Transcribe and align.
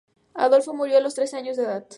Adolfo 0.33 0.73
murió 0.73 0.97
a 0.97 1.01
los 1.01 1.13
trece 1.13 1.37
años 1.37 1.57
de 1.57 1.63
edad. 1.65 1.85